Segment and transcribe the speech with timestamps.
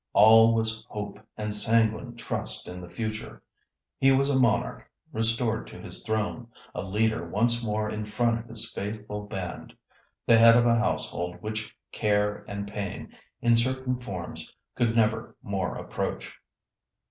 [0.13, 3.43] All was hope and sanguine trust in the future.
[3.99, 8.45] He was a monarch restored to his throne, a leader once more in front of
[8.47, 9.75] his faithful band,
[10.25, 15.75] the head of a household which care and pain, in certain forms, could never more
[15.75, 16.35] approach.